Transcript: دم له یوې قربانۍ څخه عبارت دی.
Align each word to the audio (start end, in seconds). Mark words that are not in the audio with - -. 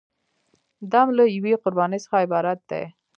دم 0.91 1.07
له 1.17 1.23
یوې 1.37 1.53
قربانۍ 1.63 1.99
څخه 2.03 2.17
عبارت 2.25 2.59
دی. 2.71 2.83